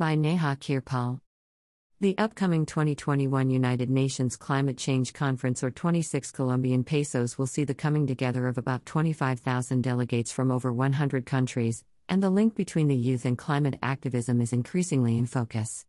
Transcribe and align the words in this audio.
By 0.00 0.14
Neha 0.14 0.56
Kirpal. 0.58 1.20
The 2.00 2.16
upcoming 2.16 2.64
2021 2.64 3.50
United 3.50 3.90
Nations 3.90 4.34
Climate 4.34 4.78
Change 4.78 5.12
Conference, 5.12 5.62
or 5.62 5.70
26 5.70 6.30
Colombian 6.30 6.84
pesos, 6.84 7.36
will 7.36 7.46
see 7.46 7.64
the 7.64 7.74
coming 7.74 8.06
together 8.06 8.48
of 8.48 8.56
about 8.56 8.86
25,000 8.86 9.82
delegates 9.82 10.32
from 10.32 10.50
over 10.50 10.72
100 10.72 11.26
countries, 11.26 11.84
and 12.08 12.22
the 12.22 12.30
link 12.30 12.54
between 12.54 12.88
the 12.88 12.96
youth 12.96 13.26
and 13.26 13.36
climate 13.36 13.78
activism 13.82 14.40
is 14.40 14.54
increasingly 14.54 15.18
in 15.18 15.26
focus. 15.26 15.84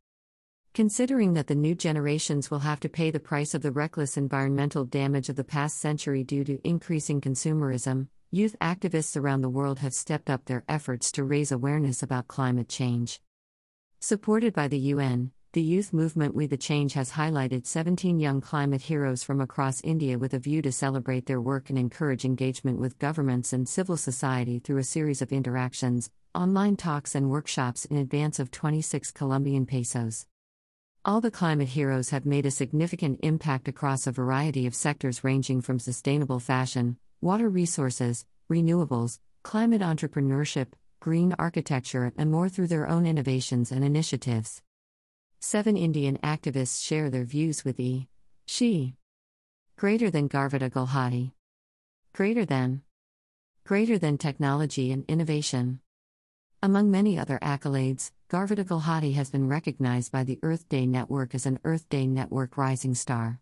Considering 0.74 1.32
that 1.36 1.48
the 1.48 1.56
new 1.56 1.74
generations 1.74 2.52
will 2.52 2.60
have 2.60 2.82
to 2.82 2.90
pay 2.90 3.12
the 3.12 3.20
price 3.22 3.54
of 3.54 3.62
the 3.62 3.72
reckless 3.72 4.18
environmental 4.18 4.84
damage 4.84 5.30
of 5.30 5.38
the 5.38 5.46
past 5.46 5.78
century 5.78 6.22
due 6.22 6.44
to 6.44 6.60
increasing 6.68 7.22
consumerism, 7.22 8.08
youth 8.30 8.58
activists 8.60 9.16
around 9.16 9.40
the 9.40 9.48
world 9.48 9.80
have 9.80 9.94
stepped 9.94 10.30
up 10.30 10.44
their 10.44 10.66
efforts 10.68 11.14
to 11.14 11.24
raise 11.24 11.54
awareness 11.54 12.04
about 12.04 12.28
climate 12.28 12.68
change. 12.68 13.22
Supported 14.04 14.56
by 14.56 14.68
the 14.68 14.80
UN, 14.80 15.30
the 15.54 15.62
youth 15.62 15.94
movement 15.94 16.34
We 16.34 16.48
the 16.48 16.58
Change 16.58 16.94
has 16.94 17.12
highlighted 17.12 17.68
17 17.68 18.20
young 18.20 18.42
climate 18.42 18.82
heroes 18.82 19.22
from 19.22 19.40
across 19.40 19.80
India 19.82 20.18
with 20.18 20.34
a 20.34 20.40
view 20.40 20.64
to 20.64 20.72
celebrate 20.72 21.28
their 21.28 21.40
work 21.40 21.70
and 21.70 21.78
encourage 21.78 22.26
engagement 22.26 22.80
with 22.80 22.98
governments 22.98 23.54
and 23.54 23.70
civil 23.70 23.98
society 23.98 24.58
through 24.58 24.80
a 24.80 24.84
series 24.84 25.22
of 25.22 25.32
interactions, 25.32 26.10
online 26.34 26.78
talks, 26.78 27.14
and 27.14 27.30
workshops 27.30 27.86
in 27.86 27.98
advance 27.98 28.40
of 28.40 28.50
26 28.50 29.12
Colombian 29.12 29.68
pesos. 29.68 30.26
All 31.06 31.22
the 31.22 31.30
climate 31.30 31.70
heroes 31.70 32.10
have 32.10 32.26
made 32.26 32.48
a 32.48 32.52
significant 32.52 33.20
impact 33.22 33.68
across 33.68 34.08
a 34.08 34.12
variety 34.12 34.66
of 34.66 34.74
sectors 34.74 35.24
ranging 35.24 35.62
from 35.62 35.78
sustainable 35.78 36.40
fashion, 36.40 36.98
water 37.22 37.50
resources, 37.50 38.26
renewables, 38.50 39.20
climate 39.44 39.82
entrepreneurship, 39.82 40.70
green 41.02 41.34
architecture, 41.40 42.14
and 42.16 42.30
more 42.30 42.48
through 42.48 42.68
their 42.68 42.88
own 42.88 43.08
innovations 43.08 43.72
and 43.72 43.84
initiatives. 43.84 44.62
Seven 45.40 45.76
Indian 45.76 46.20
activists 46.20 46.86
share 46.86 47.10
their 47.10 47.24
views 47.24 47.66
with 47.66 47.80
E. 47.80 48.08
She. 48.46 48.94
Greater 49.78 50.12
than 50.12 50.30
Garvita 50.30 50.70
Gulhati. 50.70 51.32
Greater 52.14 52.46
than. 52.46 52.84
Greater 53.66 53.98
than 53.98 54.20
technology 54.20 54.92
and 54.92 55.04
innovation. 55.08 55.80
Among 56.62 56.92
many 56.92 57.18
other 57.18 57.40
accolades, 57.42 58.12
Garvita 58.30 58.64
Gulhati 58.64 59.16
has 59.16 59.32
been 59.32 59.48
recognized 59.50 60.12
by 60.12 60.24
the 60.24 60.38
Earth 60.44 60.70
Day 60.70 60.86
Network 60.86 61.34
as 61.34 61.48
an 61.48 61.60
Earth 61.64 61.90
Day 61.90 62.06
Network 62.06 62.58
Rising 62.58 62.94
Star. 62.94 63.40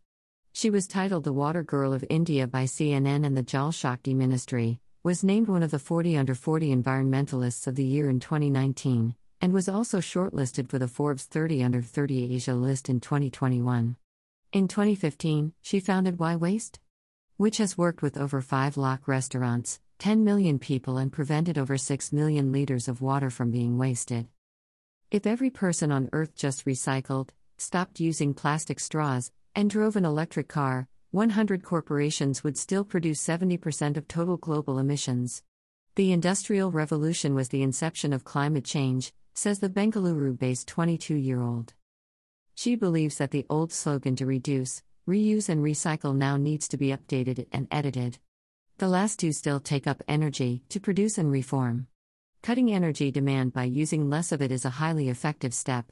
She 0.53 0.69
was 0.69 0.87
titled 0.87 1.25
the 1.25 1.33
Water 1.33 1.63
Girl 1.63 1.91
of 1.91 2.05
India 2.09 2.47
by 2.47 2.63
CNN 2.63 3.25
and 3.25 3.35
the 3.35 3.43
Jal 3.43 3.73
Shakti 3.73 4.13
Ministry, 4.13 4.79
was 5.01 5.23
named 5.23 5.47
one 5.47 5.63
of 5.63 5.71
the 5.71 5.79
40 5.79 6.17
under 6.17 6.35
40 6.35 6.75
environmentalists 6.75 7.67
of 7.67 7.75
the 7.75 7.85
year 7.85 8.09
in 8.09 8.19
2019, 8.19 9.15
and 9.39 9.53
was 9.53 9.69
also 9.69 9.99
shortlisted 9.99 10.67
for 10.67 10.77
the 10.77 10.89
Forbes 10.89 11.23
30 11.23 11.63
Under 11.63 11.81
30 11.81 12.35
Asia 12.35 12.53
list 12.53 12.89
in 12.89 12.99
2021. 12.99 13.95
In 14.51 14.67
2015, 14.67 15.53
she 15.61 15.79
founded 15.79 16.19
Why 16.19 16.35
Waste? 16.35 16.81
Which 17.37 17.59
has 17.59 17.77
worked 17.77 18.01
with 18.01 18.17
over 18.17 18.41
5 18.41 18.75
lakh 18.75 19.07
restaurants, 19.07 19.79
10 19.99 20.25
million 20.25 20.59
people, 20.59 20.97
and 20.97 21.13
prevented 21.13 21.57
over 21.57 21.77
6 21.77 22.11
million 22.11 22.51
liters 22.51 22.89
of 22.89 23.01
water 23.01 23.29
from 23.29 23.51
being 23.51 23.77
wasted. 23.77 24.27
If 25.11 25.25
every 25.25 25.49
person 25.49 25.93
on 25.93 26.09
Earth 26.11 26.35
just 26.35 26.65
recycled, 26.65 27.29
stopped 27.57 28.01
using 28.01 28.33
plastic 28.33 28.81
straws, 28.81 29.31
and 29.55 29.69
drove 29.69 29.95
an 29.95 30.03
electric 30.03 30.49
car, 30.49 30.88
100 31.11 31.63
corporations 31.63 32.43
would 32.43 32.55
still 32.55 32.83
produce 32.83 33.19
70% 33.25 33.97
of 33.97 34.07
total 34.07 34.37
global 34.37 34.77
emissions. 34.77 35.41
The 35.95 36.11
Industrial 36.11 36.69
Revolution 36.69 37.33
was 37.33 37.49
the 37.49 37.63
inception 37.63 38.13
of 38.13 38.23
climate 38.23 38.63
change, 38.63 39.11
says 39.33 39.57
the 39.57 39.69
Bengaluru 39.69 40.37
based 40.37 40.67
22 40.67 41.15
year 41.15 41.41
old. 41.41 41.73
She 42.53 42.75
believes 42.75 43.17
that 43.17 43.31
the 43.31 43.47
old 43.49 43.73
slogan 43.73 44.15
to 44.17 44.27
reduce, 44.27 44.83
reuse, 45.07 45.49
and 45.49 45.63
recycle 45.63 46.15
now 46.15 46.37
needs 46.37 46.67
to 46.67 46.77
be 46.77 46.89
updated 46.89 47.47
and 47.51 47.67
edited. 47.71 48.19
The 48.77 48.87
last 48.87 49.17
two 49.17 49.31
still 49.31 49.59
take 49.59 49.87
up 49.87 50.03
energy 50.07 50.61
to 50.69 50.79
produce 50.79 51.17
and 51.17 51.31
reform. 51.31 51.87
Cutting 52.43 52.71
energy 52.71 53.09
demand 53.09 53.51
by 53.51 53.63
using 53.63 54.11
less 54.11 54.31
of 54.31 54.43
it 54.43 54.51
is 54.51 54.63
a 54.63 54.77
highly 54.77 55.09
effective 55.09 55.55
step. 55.55 55.91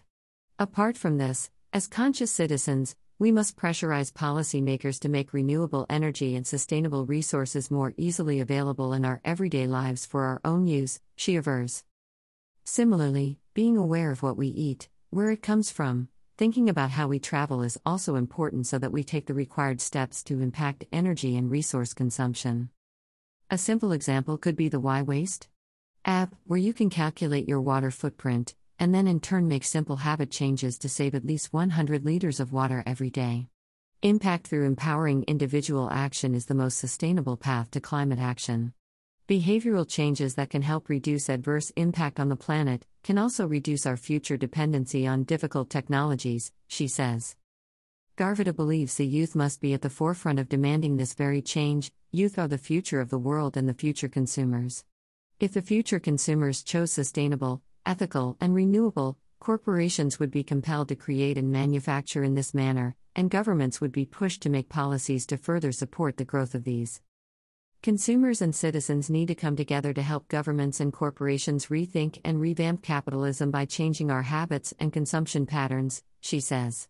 Apart 0.60 0.96
from 0.96 1.18
this, 1.18 1.50
as 1.74 1.88
conscious 1.88 2.32
citizens, 2.32 2.96
we 3.20 3.32
must 3.32 3.58
pressurize 3.58 4.14
policymakers 4.14 5.00
to 5.00 5.10
make 5.10 5.34
renewable 5.34 5.88
energy 5.90 6.36
and 6.36 6.46
sustainable 6.46 7.06
resources 7.06 7.72
more 7.72 7.94
easily 7.98 8.40
available 8.40 8.94
in 8.94 9.04
our 9.04 9.20
everyday 9.26 9.66
lives 9.66 10.06
for 10.06 10.26
our 10.26 10.40
own 10.46 10.68
use, 10.68 11.00
she 11.16 11.36
avers. 11.36 11.84
Similarly, 12.64 13.40
being 13.56 13.76
aware 13.76 14.12
of 14.12 14.22
what 14.22 14.38
we 14.38 14.48
eat, 14.48 14.88
where 15.10 15.32
it 15.32 15.42
comes 15.42 15.72
from, 15.72 16.10
thinking 16.38 16.70
about 16.70 16.92
how 16.92 17.08
we 17.08 17.18
travel 17.18 17.64
is 17.64 17.80
also 17.84 18.16
important 18.16 18.68
so 18.68 18.78
that 18.78 18.92
we 18.92 19.04
take 19.04 19.26
the 19.26 19.34
required 19.34 19.82
steps 19.82 20.22
to 20.24 20.42
impact 20.42 20.86
energy 20.92 21.36
and 21.36 21.50
resource 21.50 21.96
consumption. 21.96 22.70
A 23.50 23.58
simple 23.58 23.94
example 23.94 24.38
could 24.38 24.56
be 24.56 24.70
the 24.70 24.80
Why 24.80 25.02
Waste 25.02 25.48
app, 26.06 26.36
where 26.46 26.60
you 26.60 26.72
can 26.72 26.90
calculate 26.90 27.50
your 27.50 27.60
water 27.60 27.92
footprint, 27.92 28.56
and 28.80 28.94
then 28.94 29.08
in 29.08 29.20
turn 29.20 29.48
make 29.48 29.64
simple 29.64 29.98
habit 29.98 30.32
changes 30.32 30.78
to 30.80 30.90
save 30.90 31.16
at 31.16 31.26
least 31.26 31.54
100 31.54 32.06
liters 32.06 32.40
of 32.40 32.54
water 32.54 32.84
every 32.86 33.10
day. 33.10 33.48
Impact 34.04 34.48
through 34.48 34.66
empowering 34.66 35.24
individual 35.28 35.90
action 35.90 36.36
is 36.36 36.46
the 36.46 36.54
most 36.54 36.78
sustainable 36.78 37.38
path 37.38 37.72
to 37.72 37.82
climate 37.82 38.20
action. 38.20 38.74
Behavioral 39.28 39.90
changes 39.90 40.36
that 40.36 40.50
can 40.50 40.62
help 40.62 40.88
reduce 40.88 41.28
adverse 41.28 41.72
impact 41.72 42.20
on 42.20 42.30
the 42.30 42.36
planet 42.36 42.86
can 43.04 43.18
also 43.18 43.48
reduce 43.48 43.86
our 43.86 43.98
future 43.98 44.38
dependency 44.38 45.08
on 45.08 45.24
difficult 45.24 45.70
technologies, 45.70 46.52
she 46.68 46.88
says. 46.88 47.36
Garvita 48.18 48.56
believes 48.56 48.96
the 48.96 49.06
youth 49.06 49.36
must 49.36 49.62
be 49.62 49.74
at 49.74 49.82
the 49.82 49.90
forefront 49.90 50.40
of 50.40 50.48
demanding 50.48 50.98
this 50.98 51.14
very 51.14 51.42
change. 51.42 51.92
Youth 52.12 52.40
are 52.40 52.48
the 52.48 52.58
future 52.58 53.02
of 53.02 53.10
the 53.10 53.20
world 53.20 53.58
and 53.58 53.68
the 53.68 53.74
future 53.74 54.08
consumers. 54.08 54.86
If 55.40 55.54
the 55.54 55.62
future 55.62 56.00
consumers 56.00 56.64
chose 56.64 56.92
sustainable, 56.92 57.62
ethical, 57.88 58.36
and 58.42 58.54
renewable, 58.54 59.18
corporations 59.40 60.20
would 60.20 60.30
be 60.30 60.44
compelled 60.44 60.90
to 60.90 60.96
create 60.96 61.38
and 61.38 61.50
manufacture 61.50 62.22
in 62.22 62.36
this 62.36 62.54
manner, 62.54 62.96
and 63.16 63.32
governments 63.32 63.80
would 63.80 63.94
be 63.94 64.06
pushed 64.06 64.42
to 64.42 64.50
make 64.50 64.68
policies 64.68 65.26
to 65.26 65.38
further 65.38 65.72
support 65.72 66.18
the 66.18 66.26
growth 66.26 66.54
of 66.54 66.66
these. 66.66 67.02
Consumers 67.82 68.42
and 68.42 68.54
citizens 68.54 69.10
need 69.10 69.30
to 69.30 69.36
come 69.36 69.56
together 69.56 69.94
to 69.94 70.02
help 70.02 70.28
governments 70.28 70.82
and 70.82 70.92
corporations 70.92 71.68
rethink 71.68 72.20
and 72.26 72.42
revamp 72.42 72.84
capitalism 72.84 73.52
by 73.52 73.64
changing 73.64 74.12
our 74.12 74.24
habits 74.24 74.74
and 74.80 74.92
consumption 74.92 75.46
patterns, 75.46 76.04
she 76.20 76.42
says. 76.42 76.90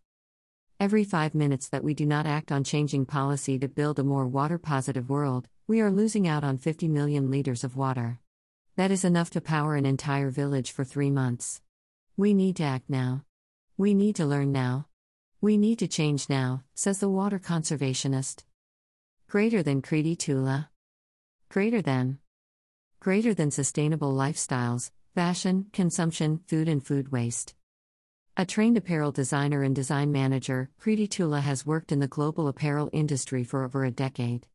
Every 0.79 1.03
five 1.03 1.35
minutes 1.35 1.69
that 1.69 1.83
we 1.83 1.93
do 1.93 2.07
not 2.07 2.25
act 2.25 2.51
on 2.51 2.63
changing 2.63 3.05
policy 3.05 3.59
to 3.59 3.67
build 3.67 3.99
a 3.99 4.03
more 4.03 4.27
water 4.27 4.57
positive 4.57 5.09
world, 5.09 5.47
we 5.67 5.79
are 5.79 5.91
losing 5.91 6.27
out 6.27 6.43
on 6.43 6.57
50 6.57 6.87
million 6.87 7.29
liters 7.29 7.63
of 7.63 7.75
water. 7.75 8.19
That 8.77 8.91
is 8.91 9.03
enough 9.03 9.31
to 9.31 9.41
power 9.41 9.75
an 9.75 9.87
entire 9.87 10.29
village 10.29 10.71
for 10.71 10.83
three 10.83 11.09
months. 11.09 11.61
We 12.15 12.35
need 12.35 12.57
to 12.57 12.63
act 12.63 12.91
now. 12.91 13.23
We 13.75 13.95
need 13.95 14.15
to 14.17 14.25
learn 14.25 14.51
now. 14.51 14.85
We 15.41 15.57
need 15.57 15.79
to 15.79 15.87
change 15.87 16.29
now, 16.29 16.63
says 16.75 16.99
the 16.99 17.09
water 17.09 17.39
conservationist. 17.39 18.43
Greater 19.27 19.63
than 19.63 19.81
Kriti 19.81 20.15
Tula. 20.15 20.69
Greater 21.49 21.81
than. 21.81 22.19
Greater 22.99 23.33
than 23.33 23.49
sustainable 23.49 24.13
lifestyles, 24.13 24.91
fashion, 25.15 25.65
consumption, 25.73 26.41
food, 26.45 26.69
and 26.69 26.85
food 26.85 27.11
waste. 27.11 27.55
A 28.37 28.45
trained 28.45 28.77
apparel 28.77 29.11
designer 29.11 29.63
and 29.63 29.75
design 29.75 30.11
manager, 30.11 30.69
Kriti 30.79 31.09
Tula 31.09 31.41
has 31.41 31.65
worked 31.65 31.91
in 31.91 31.97
the 31.97 32.07
global 32.07 32.47
apparel 32.47 32.91
industry 32.93 33.43
for 33.43 33.63
over 33.63 33.85
a 33.85 33.89
decade. 33.89 34.45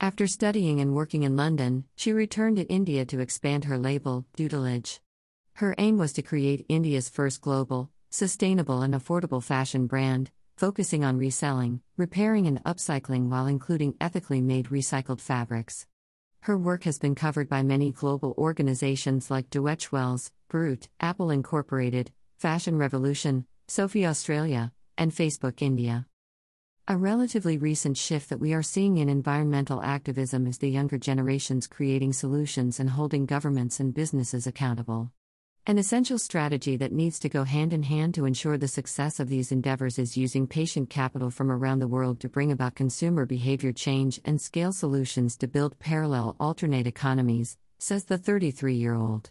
After 0.00 0.26
studying 0.26 0.80
and 0.80 0.94
working 0.94 1.22
in 1.22 1.36
London, 1.36 1.84
she 1.96 2.12
returned 2.12 2.56
to 2.56 2.68
India 2.68 3.04
to 3.06 3.20
expand 3.20 3.64
her 3.64 3.78
label, 3.78 4.26
Doodlage. 4.36 5.00
Her 5.54 5.74
aim 5.78 5.98
was 5.98 6.12
to 6.14 6.22
create 6.22 6.66
India's 6.68 7.08
first 7.08 7.40
global, 7.40 7.90
sustainable, 8.10 8.82
and 8.82 8.92
affordable 8.92 9.42
fashion 9.42 9.86
brand, 9.86 10.30
focusing 10.56 11.04
on 11.04 11.18
reselling, 11.18 11.80
repairing, 11.96 12.46
and 12.46 12.62
upcycling 12.64 13.28
while 13.28 13.46
including 13.46 13.94
ethically 14.00 14.40
made 14.40 14.66
recycled 14.66 15.20
fabrics. 15.20 15.86
Her 16.40 16.58
work 16.58 16.84
has 16.84 16.98
been 16.98 17.14
covered 17.14 17.48
by 17.48 17.62
many 17.62 17.90
global 17.90 18.34
organizations 18.36 19.30
like 19.30 19.48
Deutsche 19.48 19.90
Welle, 19.90 20.20
Brut, 20.48 20.88
Apple 21.00 21.30
Incorporated, 21.30 22.12
Fashion 22.36 22.76
Revolution, 22.76 23.46
Sophie 23.68 24.06
Australia, 24.06 24.72
and 24.98 25.12
Facebook 25.12 25.62
India. 25.62 26.06
A 26.86 26.98
relatively 26.98 27.56
recent 27.56 27.96
shift 27.96 28.28
that 28.28 28.40
we 28.40 28.52
are 28.52 28.62
seeing 28.62 28.98
in 28.98 29.08
environmental 29.08 29.80
activism 29.80 30.46
is 30.46 30.58
the 30.58 30.68
younger 30.68 30.98
generations 30.98 31.66
creating 31.66 32.12
solutions 32.12 32.78
and 32.78 32.90
holding 32.90 33.24
governments 33.24 33.80
and 33.80 33.94
businesses 33.94 34.46
accountable. 34.46 35.10
An 35.66 35.78
essential 35.78 36.18
strategy 36.18 36.76
that 36.76 36.92
needs 36.92 37.18
to 37.20 37.30
go 37.30 37.44
hand 37.44 37.72
in 37.72 37.84
hand 37.84 38.12
to 38.16 38.26
ensure 38.26 38.58
the 38.58 38.68
success 38.68 39.18
of 39.18 39.30
these 39.30 39.50
endeavors 39.50 39.98
is 39.98 40.18
using 40.18 40.46
patient 40.46 40.90
capital 40.90 41.30
from 41.30 41.50
around 41.50 41.78
the 41.78 41.88
world 41.88 42.20
to 42.20 42.28
bring 42.28 42.52
about 42.52 42.74
consumer 42.74 43.24
behavior 43.24 43.72
change 43.72 44.20
and 44.26 44.38
scale 44.38 44.70
solutions 44.70 45.38
to 45.38 45.48
build 45.48 45.78
parallel 45.78 46.36
alternate 46.38 46.86
economies, 46.86 47.56
says 47.78 48.04
the 48.04 48.18
33 48.18 48.74
year 48.74 48.92
old. 48.92 49.30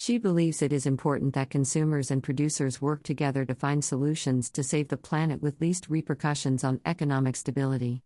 She 0.00 0.16
believes 0.16 0.62
it 0.62 0.72
is 0.72 0.86
important 0.86 1.34
that 1.34 1.50
consumers 1.50 2.10
and 2.10 2.22
producers 2.22 2.80
work 2.80 3.02
together 3.02 3.44
to 3.44 3.54
find 3.54 3.84
solutions 3.84 4.48
to 4.52 4.62
save 4.62 4.88
the 4.88 4.96
planet 4.96 5.42
with 5.42 5.60
least 5.60 5.90
repercussions 5.90 6.64
on 6.64 6.80
economic 6.86 7.36
stability. 7.36 8.02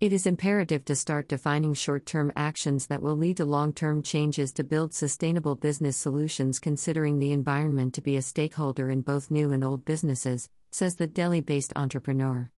It 0.00 0.14
is 0.14 0.24
imperative 0.24 0.82
to 0.86 0.96
start 0.96 1.28
defining 1.28 1.74
short 1.74 2.06
term 2.06 2.32
actions 2.36 2.86
that 2.86 3.02
will 3.02 3.18
lead 3.18 3.36
to 3.36 3.44
long 3.44 3.74
term 3.74 4.02
changes 4.02 4.50
to 4.54 4.64
build 4.64 4.94
sustainable 4.94 5.56
business 5.56 5.94
solutions, 5.94 6.58
considering 6.58 7.18
the 7.18 7.32
environment 7.32 7.92
to 7.94 8.00
be 8.00 8.16
a 8.16 8.22
stakeholder 8.22 8.88
in 8.88 9.02
both 9.02 9.30
new 9.30 9.52
and 9.52 9.62
old 9.62 9.84
businesses, 9.84 10.48
says 10.72 10.94
the 10.94 11.06
Delhi 11.06 11.42
based 11.42 11.74
entrepreneur. 11.76 12.50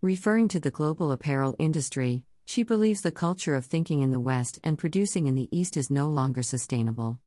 Referring 0.00 0.48
to 0.48 0.60
the 0.60 0.70
global 0.70 1.12
apparel 1.12 1.54
industry, 1.58 2.24
she 2.46 2.62
believes 2.62 3.02
the 3.02 3.12
culture 3.12 3.54
of 3.54 3.66
thinking 3.66 4.00
in 4.00 4.12
the 4.12 4.18
West 4.18 4.58
and 4.64 4.78
producing 4.78 5.26
in 5.26 5.34
the 5.34 5.50
East 5.54 5.76
is 5.76 5.90
no 5.90 6.08
longer 6.08 6.42
sustainable. 6.42 7.20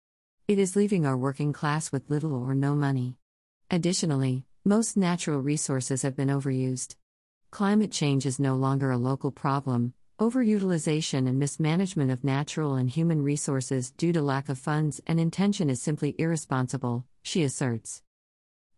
It 0.47 0.59
is 0.59 0.75
leaving 0.75 1.07
our 1.07 1.17
working 1.17 1.53
class 1.53 1.91
with 1.91 2.07
little 2.07 2.35
or 2.35 2.53
no 2.53 2.75
money. 2.75 3.17
Additionally, 3.71 4.45
most 4.63 4.95
natural 4.95 5.41
resources 5.41 6.03
have 6.03 6.15
been 6.15 6.27
overused. 6.27 6.93
Climate 7.49 7.91
change 7.91 8.27
is 8.27 8.37
no 8.37 8.53
longer 8.53 8.91
a 8.91 8.97
local 8.97 9.31
problem. 9.31 9.95
Overutilization 10.19 11.27
and 11.27 11.39
mismanagement 11.39 12.11
of 12.11 12.23
natural 12.23 12.75
and 12.75 12.91
human 12.91 13.23
resources 13.23 13.89
due 13.89 14.13
to 14.13 14.21
lack 14.21 14.47
of 14.47 14.59
funds 14.59 15.01
and 15.07 15.19
intention 15.19 15.67
is 15.67 15.81
simply 15.81 16.13
irresponsible, 16.19 17.05
she 17.23 17.41
asserts. 17.41 18.03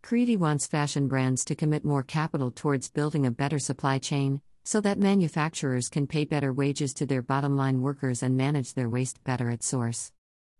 Kriti 0.02 0.38
wants 0.38 0.68
fashion 0.68 1.10
brands 1.10 1.44
to 1.44 1.54
commit 1.54 1.84
more 1.84 2.02
capital 2.02 2.50
towards 2.50 2.90
building 2.90 3.26
a 3.26 3.32
better 3.32 3.60
supply 3.60 4.00
chain, 4.00 4.40
so 4.64 4.80
that 4.80 5.00
manufacturers 5.00 5.90
can 5.90 6.08
pay 6.08 6.24
better 6.24 6.54
wages 6.54 6.94
to 6.94 7.06
their 7.06 7.22
bottom 7.22 7.58
line 7.58 7.82
workers 7.82 8.24
and 8.24 8.38
manage 8.38 8.74
their 8.74 8.88
waste 8.88 9.22
better 9.26 9.50
at 9.50 9.64
source. 9.64 10.14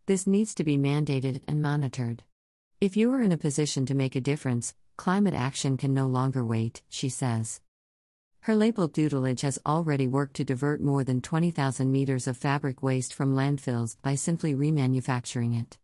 This 0.08 0.26
needs 0.26 0.56
to 0.56 0.64
be 0.64 0.78
mandated 0.78 1.42
and 1.50 1.62
monitored. 1.62 2.24
If 2.80 2.96
you 2.96 3.12
are 3.14 3.22
in 3.22 3.34
a 3.34 3.38
position 3.38 3.86
to 3.88 3.94
make 3.94 4.16
a 4.16 4.22
difference, 4.22 4.74
climate 4.96 5.34
action 5.34 5.76
can 5.76 5.94
no 5.94 6.08
longer 6.08 6.46
wait, 6.46 6.82
she 6.88 7.10
says. 7.10 7.60
Her 8.40 8.56
label 8.56 8.88
Doodlage 8.88 9.42
has 9.42 9.60
already 9.66 10.08
worked 10.08 10.38
to 10.38 10.46
divert 10.46 10.80
more 10.80 11.04
than 11.04 11.20
20,000 11.20 11.92
meters 11.92 12.26
of 12.26 12.38
fabric 12.38 12.82
waste 12.82 13.14
from 13.14 13.36
landfills 13.36 13.98
by 14.02 14.16
simply 14.16 14.56
remanufacturing 14.56 15.60
it. 15.60 15.78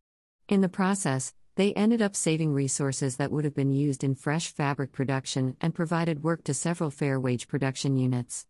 In 0.48 0.62
the 0.62 0.70
process, 0.70 1.34
they 1.56 1.74
ended 1.74 2.02
up 2.02 2.16
saving 2.16 2.54
resources 2.54 3.18
that 3.18 3.30
would 3.30 3.44
have 3.44 3.56
been 3.56 3.74
used 3.74 4.06
in 4.06 4.16
fresh 4.16 4.48
fabric 4.48 4.94
production 4.94 5.58
and 5.60 5.76
provided 5.76 6.24
work 6.24 6.46
to 6.46 6.54
several 6.54 6.92
fair 6.92 7.20
wage 7.20 7.50
production 7.50 7.98
units. 7.98 8.48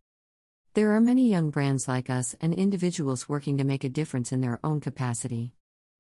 There 0.75 0.91
are 0.91 1.01
many 1.01 1.31
young 1.31 1.49
brands 1.49 1.87
like 1.87 2.11
us 2.11 2.35
and 2.39 2.53
individuals 2.53 3.27
working 3.27 3.57
to 3.57 3.63
make 3.63 3.83
a 3.83 3.89
difference 3.89 4.31
in 4.31 4.41
their 4.41 4.59
own 4.63 4.79
capacity. 4.79 5.55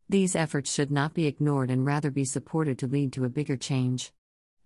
These 0.09 0.35
efforts 0.35 0.71
should 0.73 0.91
not 0.91 1.13
be 1.13 1.25
ignored 1.25 1.71
and 1.71 1.85
rather 1.85 2.11
be 2.11 2.25
supported 2.25 2.77
to 2.79 2.87
lead 2.87 3.13
to 3.13 3.25
a 3.25 3.29
bigger 3.29 3.57
change. 3.57 4.11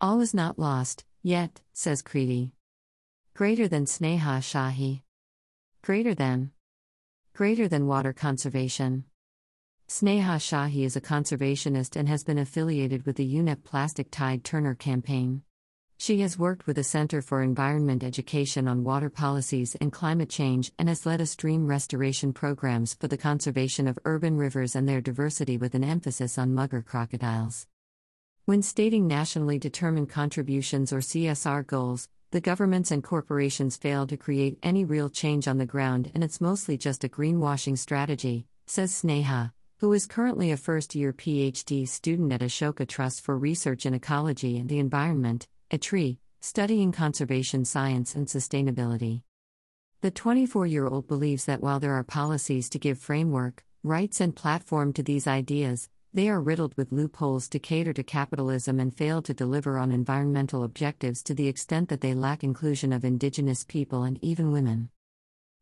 All 0.02 0.20
is 0.22 0.34
not 0.34 0.60
lost, 0.60 1.06
yet, 1.24 1.62
says 1.74 2.02
Kriti. 2.02 2.52
Greater 3.34 3.68
than 3.68 3.86
Sneha 3.86 4.40
Shahi. 4.40 5.02
Greater 5.84 6.16
than. 6.16 6.52
Greater 7.34 7.68
than 7.68 7.88
water 7.88 8.14
conservation. 8.14 9.06
Sneha 9.88 10.38
Shahi 10.38 10.84
is 10.84 10.96
a 10.96 11.02
conservationist 11.02 11.96
and 11.96 12.10
has 12.10 12.24
been 12.24 12.38
affiliated 12.38 13.06
with 13.06 13.16
the 13.16 13.36
UNEP 13.36 13.64
Plastic 13.64 14.12
Tide 14.12 14.44
Turner 14.44 14.76
campaign. 14.76 15.44
She 16.00 16.22
has 16.22 16.38
worked 16.38 16.68
with 16.68 16.76
the 16.76 16.84
Center 16.84 17.24
for 17.24 17.42
Environment 17.42 18.04
Education 18.04 18.68
on 18.68 18.84
water 18.84 19.10
policies 19.10 19.76
and 19.82 19.92
climate 19.92 20.30
change 20.30 20.72
and 20.78 20.88
has 20.88 21.08
led 21.08 21.22
a 21.22 21.26
stream 21.26 21.66
restoration 21.66 22.34
programs 22.34 22.94
for 22.94 23.08
the 23.08 23.18
conservation 23.18 23.88
of 23.88 23.98
urban 24.06 24.38
rivers 24.38 24.76
and 24.76 24.88
their 24.88 25.02
diversity 25.02 25.58
with 25.58 25.74
an 25.74 25.84
emphasis 25.84 26.38
on 26.38 26.54
mugger 26.54 26.84
crocodiles. 26.84 27.66
When 28.46 28.62
stating 28.62 29.08
nationally 29.08 29.58
determined 29.58 30.10
contributions 30.10 30.94
or 30.94 31.00
CSR 31.00 31.66
goals, 31.66 32.10
the 32.30 32.42
governments 32.42 32.92
and 32.92 33.04
corporations 33.04 33.76
fail 33.76 34.06
to 34.06 34.18
create 34.18 34.60
any 34.62 34.86
real 34.86 35.10
change 35.10 35.48
on 35.48 35.58
the 35.58 35.66
ground 35.66 36.12
and 36.14 36.24
it's 36.24 36.40
mostly 36.40 36.78
just 36.78 37.04
a 37.04 37.10
greenwashing 37.10 37.78
strategy, 37.78 38.46
says 38.68 38.94
Sneha, 38.94 39.52
who 39.80 39.92
is 39.94 40.06
currently 40.06 40.52
a 40.52 40.58
first 40.58 40.94
year 40.94 41.12
PhD 41.12 41.88
student 41.88 42.32
at 42.32 42.42
Ashoka 42.42 42.88
Trust 42.88 43.22
for 43.22 43.36
Research 43.36 43.86
in 43.86 43.96
Ecology 43.96 44.58
and 44.58 44.70
the 44.70 44.80
Environment, 44.80 45.48
ATREE, 45.70 46.18
studying 46.40 46.94
conservation 46.94 47.66
science 47.66 48.16
and 48.16 48.28
sustainability. 48.28 49.24
The 50.00 50.12
24 50.12 50.66
year 50.66 50.88
old 50.88 51.10
believes 51.10 51.44
that 51.44 51.62
while 51.62 51.82
there 51.82 51.92
are 51.92 52.06
policies 52.06 52.70
to 52.70 52.80
give 52.80 52.98
framework, 52.98 53.66
rights, 53.84 54.22
and 54.22 54.34
platform 54.34 54.94
to 54.94 55.04
these 55.04 55.28
ideas, 55.28 55.90
they 56.14 56.30
are 56.30 56.40
riddled 56.40 56.74
with 56.78 56.94
loopholes 56.94 57.50
to 57.50 57.60
cater 57.60 57.92
to 57.92 58.02
capitalism 58.02 58.80
and 58.80 58.96
fail 58.96 59.22
to 59.24 59.34
deliver 59.34 59.78
on 59.78 59.92
environmental 59.92 60.64
objectives 60.64 61.22
to 61.24 61.34
the 61.34 61.50
extent 61.50 61.90
that 61.90 62.00
they 62.00 62.14
lack 62.14 62.46
inclusion 62.46 62.94
of 62.94 63.04
indigenous 63.04 63.66
people 63.66 64.04
and 64.04 64.24
even 64.24 64.54
women. 64.54 64.90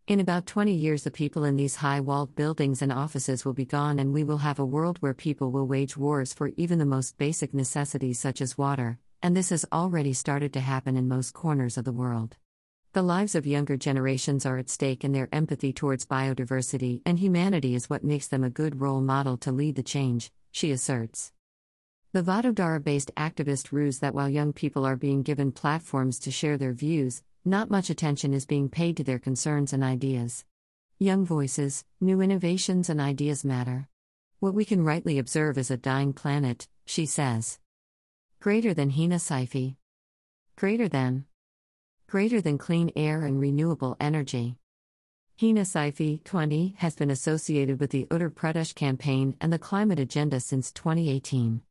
In 0.05 0.19
about 0.19 0.45
20 0.45 0.71
years, 0.71 1.03
the 1.03 1.09
people 1.09 1.43
in 1.43 1.55
these 1.55 1.77
high 1.77 1.99
walled 1.99 2.35
buildings 2.35 2.83
and 2.83 2.93
offices 2.93 3.43
will 3.43 3.53
be 3.53 3.65
gone, 3.65 3.97
and 3.97 4.13
we 4.13 4.23
will 4.23 4.37
have 4.37 4.59
a 4.59 4.65
world 4.65 4.99
where 4.99 5.15
people 5.15 5.51
will 5.51 5.65
wage 5.65 5.97
wars 5.97 6.31
for 6.31 6.51
even 6.57 6.77
the 6.77 6.85
most 6.85 7.17
basic 7.17 7.55
necessities 7.55 8.19
such 8.19 8.39
as 8.39 8.55
water, 8.55 8.99
and 9.25 9.35
this 9.35 9.49
has 9.49 9.65
already 9.73 10.13
started 10.13 10.53
to 10.53 10.59
happen 10.59 10.95
in 10.95 11.07
most 11.07 11.33
corners 11.33 11.79
of 11.79 11.83
the 11.83 11.91
world. 11.91 12.37
The 12.93 13.01
lives 13.01 13.33
of 13.33 13.47
younger 13.47 13.75
generations 13.75 14.45
are 14.45 14.59
at 14.59 14.69
stake, 14.69 15.03
and 15.03 15.15
their 15.15 15.29
empathy 15.31 15.73
towards 15.73 16.05
biodiversity 16.05 17.01
and 17.07 17.17
humanity 17.17 17.73
is 17.73 17.89
what 17.89 18.03
makes 18.03 18.27
them 18.27 18.43
a 18.43 18.51
good 18.51 18.81
role 18.81 19.01
model 19.01 19.35
to 19.37 19.51
lead 19.51 19.77
the 19.77 19.81
change, 19.81 20.31
she 20.51 20.69
asserts. 20.69 21.33
The 22.13 22.21
Vadodara 22.21 22.83
based 22.83 23.09
activist 23.17 23.71
rues 23.71 23.97
that 23.97 24.13
while 24.13 24.29
young 24.29 24.53
people 24.53 24.85
are 24.85 24.95
being 24.95 25.23
given 25.23 25.51
platforms 25.51 26.19
to 26.19 26.29
share 26.29 26.59
their 26.59 26.73
views, 26.73 27.23
not 27.43 27.71
much 27.71 27.89
attention 27.89 28.31
is 28.31 28.45
being 28.45 28.69
paid 28.69 28.95
to 28.97 29.03
their 29.03 29.17
concerns 29.17 29.73
and 29.73 29.83
ideas. 29.83 30.45
Young 30.99 31.25
voices, 31.25 31.83
new 31.99 32.21
innovations, 32.21 32.91
and 32.91 33.01
ideas 33.01 33.43
matter. 33.43 33.87
What 34.39 34.53
we 34.53 34.65
can 34.65 34.83
rightly 34.83 35.17
observe 35.17 35.57
is 35.57 35.71
a 35.71 35.77
dying 35.77 36.13
planet, 36.13 36.67
she 36.85 37.07
says. 37.07 37.57
Greater 38.45 38.75
than 38.75 38.91
Hina 38.91 39.15
Saifi. 39.15 39.75
Greater 40.55 40.87
than. 40.87 41.25
Greater 42.05 42.41
than 42.41 42.59
clean 42.59 42.91
air 42.95 43.25
and 43.25 43.39
renewable 43.39 43.97
energy. 43.99 44.57
Hina 45.41 45.61
Saifi, 45.61 46.23
20, 46.23 46.75
has 46.77 46.95
been 46.95 47.09
associated 47.09 47.79
with 47.79 47.89
the 47.89 48.05
Uttar 48.11 48.29
Pradesh 48.29 48.75
campaign 48.75 49.35
and 49.41 49.51
the 49.51 49.57
climate 49.57 49.97
agenda 49.97 50.39
since 50.39 50.71
2018. 50.73 51.61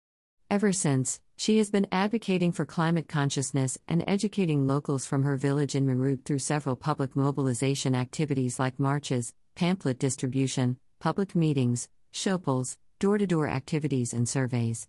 Ever 0.51 0.73
since, 0.73 1.21
she 1.37 1.59
has 1.59 1.71
been 1.71 1.87
advocating 1.93 2.51
for 2.51 2.67
climate 2.67 3.07
consciousness 3.07 3.79
and 3.87 4.03
educating 4.09 4.67
locals 4.67 5.07
from 5.07 5.23
her 5.23 5.37
village 5.37 5.77
in 5.77 5.87
Meerut 5.87 6.25
through 6.25 6.41
several 6.41 6.75
public 6.75 7.15
mobilization 7.15 7.95
activities 7.95 8.59
like 8.59 8.81
marches, 8.81 9.33
pamphlet 9.55 10.01
distribution, 10.01 10.79
public 10.99 11.37
meetings, 11.37 11.89
chaupals, 12.13 12.79
door 12.99 13.17
to 13.17 13.29
door 13.29 13.47
activities, 13.47 14.13
and 14.13 14.29
surveys. 14.29 14.89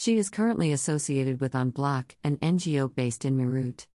She 0.00 0.16
is 0.16 0.30
currently 0.30 0.70
associated 0.70 1.40
with 1.40 1.56
On 1.56 1.70
Block, 1.70 2.14
an 2.22 2.36
NGO 2.36 2.94
based 2.94 3.24
in 3.24 3.36
Meerut. 3.36 3.88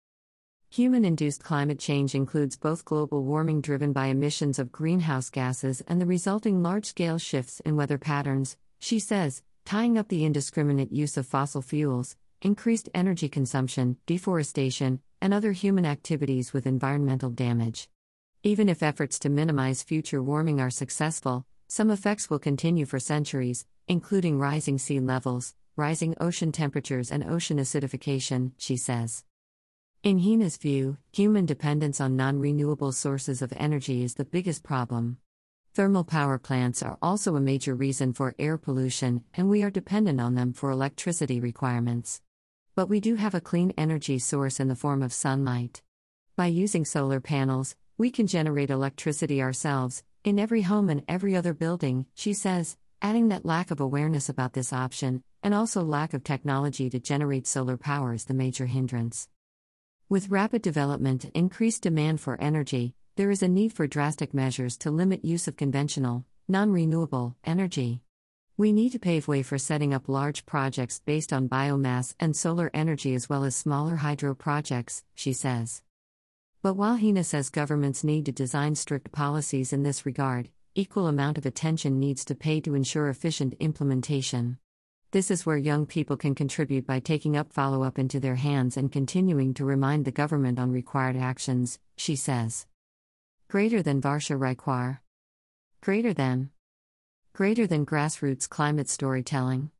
Human 0.68 1.04
induced 1.04 1.44
climate 1.44 1.78
change 1.78 2.16
includes 2.16 2.56
both 2.56 2.84
global 2.84 3.22
warming 3.22 3.60
driven 3.60 3.92
by 3.92 4.06
emissions 4.06 4.58
of 4.58 4.72
greenhouse 4.72 5.30
gases 5.30 5.80
and 5.86 6.00
the 6.00 6.06
resulting 6.06 6.60
large 6.60 6.86
scale 6.86 7.18
shifts 7.18 7.60
in 7.60 7.76
weather 7.76 7.98
patterns, 7.98 8.56
she 8.80 8.98
says, 8.98 9.44
tying 9.64 9.96
up 9.96 10.08
the 10.08 10.24
indiscriminate 10.24 10.90
use 10.90 11.16
of 11.16 11.24
fossil 11.24 11.62
fuels, 11.62 12.16
increased 12.40 12.88
energy 12.92 13.28
consumption, 13.28 13.96
deforestation, 14.04 14.98
and 15.20 15.32
other 15.32 15.52
human 15.52 15.86
activities 15.86 16.52
with 16.52 16.66
environmental 16.66 17.30
damage. 17.30 17.88
Even 18.42 18.68
if 18.68 18.82
efforts 18.82 19.20
to 19.20 19.28
minimize 19.28 19.84
future 19.84 20.20
warming 20.20 20.60
are 20.60 20.68
successful, 20.68 21.46
some 21.68 21.92
effects 21.92 22.28
will 22.28 22.40
continue 22.40 22.86
for 22.86 22.98
centuries, 22.98 23.66
including 23.86 24.40
rising 24.40 24.78
sea 24.78 24.98
levels, 24.98 25.54
rising 25.76 26.14
ocean 26.20 26.52
temperatures, 26.52 27.10
and 27.10 27.24
ocean 27.24 27.58
acidification, 27.58 28.52
she 28.58 28.76
says. 28.76 29.24
In 30.02 30.18
Hina's 30.18 30.56
view, 30.56 30.98
human 31.12 31.46
dependence 31.46 32.00
on 32.00 32.16
non 32.16 32.38
renewable 32.40 32.92
sources 32.92 33.40
of 33.40 33.52
energy 33.56 34.02
is 34.02 34.14
the 34.14 34.24
biggest 34.24 34.62
problem. 34.62 35.18
Thermal 35.74 36.04
power 36.04 36.38
plants 36.38 36.82
are 36.82 36.98
also 37.00 37.36
a 37.36 37.40
major 37.40 37.74
reason 37.74 38.12
for 38.12 38.34
air 38.38 38.58
pollution, 38.58 39.24
and 39.32 39.48
we 39.48 39.62
are 39.62 39.70
dependent 39.70 40.20
on 40.20 40.34
them 40.34 40.52
for 40.52 40.70
electricity 40.70 41.40
requirements. 41.40 42.20
But 42.74 42.88
we 42.88 43.00
do 43.00 43.14
have 43.14 43.34
a 43.34 43.40
clean 43.40 43.72
energy 43.78 44.18
source 44.18 44.60
in 44.60 44.68
the 44.68 44.74
form 44.74 45.02
of 45.02 45.12
sunlight. 45.12 45.80
By 46.36 46.46
using 46.46 46.84
solar 46.84 47.20
panels, 47.20 47.76
we 47.96 48.10
can 48.10 48.26
generate 48.26 48.70
electricity 48.70 49.40
ourselves, 49.40 50.02
in 50.24 50.38
every 50.38 50.62
home 50.62 50.90
and 50.90 51.02
every 51.08 51.34
other 51.36 51.54
building, 51.54 52.06
she 52.14 52.32
says, 52.32 52.76
adding 53.02 53.28
that 53.28 53.44
lack 53.44 53.72
of 53.72 53.80
awareness 53.80 54.28
about 54.28 54.52
this 54.52 54.72
option, 54.72 55.24
and 55.42 55.52
also 55.52 55.82
lack 55.82 56.14
of 56.14 56.22
technology 56.22 56.88
to 56.88 57.00
generate 57.00 57.48
solar 57.48 57.76
power 57.76 58.14
is 58.14 58.26
the 58.26 58.34
major 58.34 58.66
hindrance. 58.66 59.28
With 60.08 60.30
rapid 60.30 60.62
development 60.62 61.24
and 61.24 61.32
increased 61.34 61.82
demand 61.82 62.20
for 62.20 62.40
energy, 62.40 62.94
there 63.16 63.30
is 63.32 63.42
a 63.42 63.48
need 63.48 63.72
for 63.72 63.88
drastic 63.88 64.32
measures 64.32 64.76
to 64.78 64.90
limit 64.92 65.24
use 65.24 65.48
of 65.48 65.56
conventional, 65.56 66.24
non 66.46 66.70
renewable 66.70 67.34
energy. 67.44 68.02
We 68.56 68.70
need 68.72 68.92
to 68.92 69.00
pave 69.00 69.26
way 69.26 69.42
for 69.42 69.58
setting 69.58 69.92
up 69.92 70.08
large 70.08 70.46
projects 70.46 71.00
based 71.04 71.32
on 71.32 71.48
biomass 71.48 72.14
and 72.20 72.36
solar 72.36 72.70
energy 72.72 73.14
as 73.14 73.28
well 73.28 73.42
as 73.42 73.56
smaller 73.56 73.96
hydro 73.96 74.34
projects, 74.36 75.02
she 75.14 75.32
says. 75.32 75.82
But 76.62 76.74
while 76.74 76.96
Hina 76.96 77.24
says 77.24 77.50
governments 77.50 78.04
need 78.04 78.26
to 78.26 78.32
design 78.32 78.76
strict 78.76 79.10
policies 79.10 79.72
in 79.72 79.82
this 79.82 80.06
regard, 80.06 80.50
equal 80.74 81.06
amount 81.06 81.36
of 81.36 81.44
attention 81.44 82.00
needs 82.00 82.24
to 82.24 82.34
pay 82.34 82.58
to 82.58 82.74
ensure 82.74 83.10
efficient 83.10 83.54
implementation. 83.60 84.56
This 85.10 85.30
is 85.30 85.44
where 85.44 85.58
young 85.58 85.84
people 85.84 86.16
can 86.16 86.34
contribute 86.34 86.86
by 86.86 86.98
taking 86.98 87.36
up 87.36 87.52
follow 87.52 87.82
up 87.82 87.98
into 87.98 88.18
their 88.18 88.36
hands 88.36 88.78
and 88.78 88.90
continuing 88.90 89.52
to 89.54 89.66
remind 89.66 90.06
the 90.06 90.10
government 90.10 90.58
on 90.58 90.72
required 90.72 91.16
actions, 91.16 91.78
she 91.98 92.16
says. 92.16 92.66
Greater 93.50 93.82
than 93.82 94.00
Varsha 94.00 94.38
Raikwar. 94.38 95.00
Greater 95.82 96.14
than. 96.14 96.48
Greater 97.34 97.66
than 97.66 97.84
grassroots 97.84 98.48
climate 98.48 98.88
storytelling. 98.88 99.70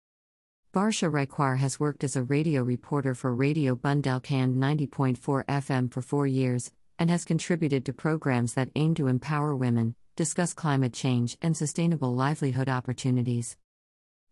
Varsha 0.74 1.10
Raikwar 1.10 1.56
has 1.56 1.80
worked 1.80 2.04
as 2.04 2.16
a 2.16 2.22
radio 2.22 2.62
reporter 2.62 3.14
for 3.14 3.34
Radio 3.34 3.74
Bundelkhand 3.74 4.56
90.4 4.56 5.44
FM 5.46 5.90
for 5.90 6.02
four 6.02 6.26
years, 6.26 6.70
and 6.98 7.08
has 7.08 7.24
contributed 7.24 7.86
to 7.86 7.94
programs 7.94 8.52
that 8.52 8.70
aim 8.74 8.94
to 8.96 9.06
empower 9.06 9.56
women, 9.56 9.94
discuss 10.16 10.52
climate 10.52 10.92
change, 10.92 11.38
and 11.40 11.56
sustainable 11.56 12.14
livelihood 12.14 12.68
opportunities. 12.68 13.56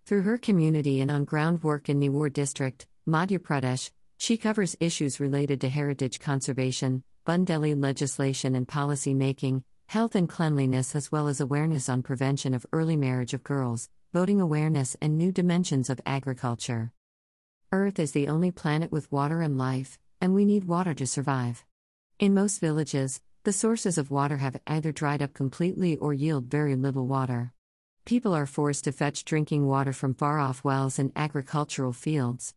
Through 0.05 0.23
her 0.23 0.39
community 0.39 1.01
and 1.01 1.11
on 1.11 1.25
ground 1.25 1.63
work 1.63 1.89
in 1.89 2.01
Niwar 2.01 2.33
district, 2.33 2.87
Madhya 3.09 3.39
Pradesh, 3.39 3.91
she 4.17 4.37
covers 4.37 4.77
issues 4.81 5.21
related 5.21 5.61
to 5.63 5.69
heritage 5.69 6.21
conservation, 6.21 7.03
Bundeli 7.27 7.81
legislation 7.81 8.55
and 8.55 8.69
policy 8.69 9.15
making, 9.15 9.65
health 9.87 10.15
and 10.15 10.29
cleanliness, 10.29 10.95
as 10.95 11.11
well 11.11 11.29
as 11.29 11.41
awareness 11.41 11.89
on 11.89 12.03
prevention 12.03 12.55
of 12.55 12.67
early 12.73 12.97
marriage 12.97 13.35
of 13.35 13.43
girls, 13.43 13.89
voting 14.13 14.41
awareness, 14.41 14.97
and 15.01 15.17
new 15.17 15.33
dimensions 15.33 15.89
of 15.89 16.01
agriculture. 16.05 16.93
Earth 17.73 17.99
is 17.99 18.13
the 18.13 18.29
only 18.29 18.51
planet 18.51 18.91
with 18.91 19.11
water 19.13 19.41
and 19.41 19.57
life, 19.57 19.99
and 20.21 20.35
we 20.35 20.45
need 20.45 20.65
water 20.65 20.93
to 20.93 21.07
survive. 21.07 21.65
In 22.19 22.35
most 22.35 22.59
villages, 22.59 23.21
the 23.43 23.53
sources 23.55 23.97
of 23.97 24.11
water 24.11 24.37
have 24.37 24.61
either 24.67 24.93
dried 24.93 25.23
up 25.23 25.33
completely 25.33 25.97
or 25.97 26.13
yield 26.13 26.45
very 26.45 26.77
little 26.77 27.07
water. 27.07 27.55
People 28.05 28.35
are 28.35 28.45
forced 28.45 28.85
to 28.85 28.93
fetch 28.93 29.25
drinking 29.25 29.67
water 29.67 29.95
from 29.95 30.13
far 30.13 30.39
off 30.39 30.63
wells 30.63 30.99
and 30.99 31.11
agricultural 31.17 31.95
fields. 31.95 32.55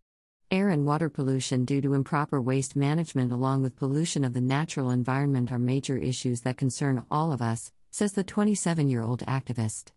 Air 0.51 0.67
and 0.67 0.85
water 0.85 1.09
pollution 1.09 1.63
due 1.63 1.79
to 1.79 1.93
improper 1.93 2.41
waste 2.41 2.75
management, 2.75 3.31
along 3.31 3.61
with 3.61 3.77
pollution 3.77 4.25
of 4.25 4.33
the 4.33 4.41
natural 4.41 4.89
environment, 4.89 5.53
are 5.53 5.59
major 5.59 5.95
issues 5.95 6.41
that 6.41 6.57
concern 6.57 7.05
all 7.09 7.31
of 7.31 7.41
us, 7.41 7.71
says 7.89 8.11
the 8.11 8.23
27 8.23 8.89
year 8.89 9.01
old 9.01 9.21
activist. 9.21 9.91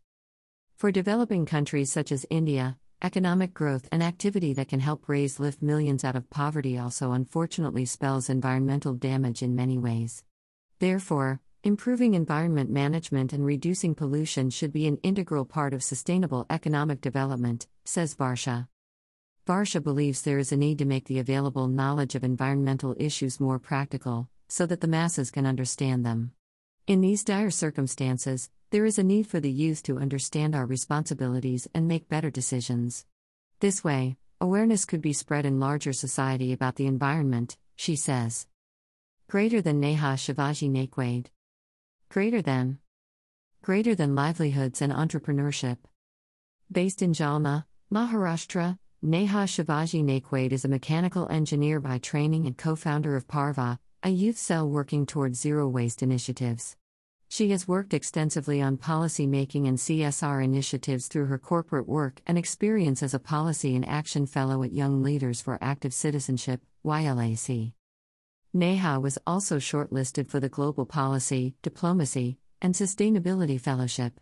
For 0.76 0.92
developing 0.92 1.46
countries 1.46 1.90
such 1.90 2.12
as 2.12 2.26
India, 2.30 2.78
economic 3.02 3.52
growth 3.52 3.88
and 3.90 4.04
activity 4.04 4.52
that 4.52 4.68
can 4.68 4.80
help 4.80 5.08
raise 5.08 5.40
lift 5.40 5.62
millions 5.62 6.04
out 6.04 6.14
of 6.14 6.30
poverty 6.30 6.78
also 6.78 7.10
unfortunately 7.10 7.86
spells 7.86 8.30
environmental 8.30 8.94
damage 8.94 9.42
in 9.42 9.56
many 9.56 9.78
ways. 9.78 10.22
Therefore, 10.78 11.40
improving 11.64 12.12
environment 12.12 12.70
management 12.70 13.32
and 13.32 13.44
reducing 13.44 13.94
pollution 13.94 14.50
should 14.50 14.72
be 14.72 14.86
an 14.86 14.98
integral 15.02 15.46
part 15.46 15.72
of 15.72 15.82
sustainable 15.82 16.44
economic 16.50 17.00
development, 17.00 17.66
says 17.84 18.14
Varsha. 18.14 18.68
Varsha 19.46 19.82
believes 19.82 20.22
there 20.22 20.38
is 20.38 20.52
a 20.52 20.56
need 20.56 20.78
to 20.78 20.84
make 20.84 21.06
the 21.06 21.18
available 21.18 21.66
knowledge 21.66 22.14
of 22.14 22.24
environmental 22.24 22.94
issues 22.98 23.40
more 23.40 23.58
practical, 23.58 24.28
so 24.48 24.66
that 24.66 24.80
the 24.80 24.88
masses 24.88 25.30
can 25.30 25.46
understand 25.46 26.04
them. 26.04 26.32
In 26.86 27.00
these 27.00 27.24
dire 27.24 27.50
circumstances, 27.50 28.50
there 28.70 28.84
is 28.84 28.98
a 28.98 29.04
need 29.04 29.26
for 29.26 29.40
the 29.40 29.50
youth 29.50 29.82
to 29.84 29.98
understand 29.98 30.54
our 30.54 30.66
responsibilities 30.66 31.68
and 31.72 31.88
make 31.88 32.08
better 32.08 32.30
decisions. 32.30 33.06
This 33.60 33.82
way, 33.82 34.18
awareness 34.40 34.84
could 34.84 35.00
be 35.00 35.12
spread 35.12 35.46
in 35.46 35.58
larger 35.58 35.92
society 35.92 36.52
about 36.52 36.76
the 36.76 36.86
environment, 36.86 37.56
she 37.76 37.96
says. 37.96 38.46
Greater 39.28 39.60
than 39.60 39.80
Neha 39.80 40.14
Shivaji 40.14 40.70
Naikwade. 40.70 41.26
Greater 42.08 42.40
than. 42.40 42.78
Greater 43.60 43.92
than 43.92 44.14
livelihoods 44.14 44.80
and 44.80 44.92
entrepreneurship. 44.92 45.78
Based 46.70 47.02
in 47.02 47.12
Jalna, 47.12 47.64
Maharashtra, 47.92 48.78
Neha 49.02 49.48
Shivaji 49.48 50.04
Naikwade 50.04 50.52
is 50.52 50.64
a 50.64 50.68
mechanical 50.68 51.26
engineer 51.28 51.80
by 51.80 51.98
training 51.98 52.46
and 52.46 52.56
co 52.56 52.76
founder 52.76 53.16
of 53.16 53.26
Parva, 53.26 53.80
a 54.04 54.10
youth 54.10 54.38
cell 54.38 54.68
working 54.68 55.04
towards 55.04 55.40
zero 55.40 55.68
waste 55.68 56.04
initiatives. 56.04 56.76
She 57.28 57.50
has 57.50 57.66
worked 57.66 57.94
extensively 57.94 58.62
on 58.62 58.76
policy 58.76 59.26
making 59.26 59.66
and 59.66 59.76
CSR 59.76 60.44
initiatives 60.44 61.08
through 61.08 61.26
her 61.26 61.38
corporate 61.38 61.88
work 61.88 62.22
and 62.28 62.38
experience 62.38 63.02
as 63.02 63.12
a 63.12 63.18
Policy 63.18 63.74
and 63.74 63.88
Action 63.88 64.24
Fellow 64.24 64.62
at 64.62 64.72
Young 64.72 65.02
Leaders 65.02 65.40
for 65.40 65.58
Active 65.60 65.92
Citizenship, 65.92 66.60
YLAC. 66.84 67.72
Neha 68.56 68.98
was 68.98 69.18
also 69.26 69.58
shortlisted 69.58 70.28
for 70.28 70.40
the 70.40 70.48
Global 70.48 70.86
Policy, 70.86 71.54
Diplomacy, 71.60 72.38
and 72.62 72.74
Sustainability 72.74 73.60
Fellowship. 73.60 74.18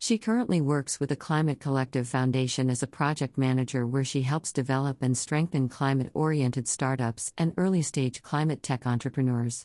She 0.00 0.18
currently 0.18 0.60
works 0.60 0.98
with 0.98 1.10
the 1.10 1.16
Climate 1.16 1.60
Collective 1.60 2.08
Foundation 2.08 2.70
as 2.70 2.82
a 2.82 2.88
project 2.88 3.38
manager 3.38 3.86
where 3.86 4.02
she 4.02 4.22
helps 4.22 4.52
develop 4.52 5.00
and 5.00 5.16
strengthen 5.16 5.68
climate 5.68 6.10
oriented 6.12 6.66
startups 6.66 7.32
and 7.38 7.54
early 7.56 7.82
stage 7.82 8.20
climate 8.20 8.64
tech 8.64 8.84
entrepreneurs. 8.84 9.64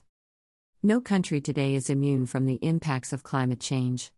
No 0.83 1.01
country 1.01 1.41
today 1.41 1.73
is 1.73 1.89
immune 1.89 2.27
from 2.27 2.45
the 2.45 2.59
impacts 2.61 3.13
of 3.13 3.23
climate 3.23 3.59
change. 3.59 4.11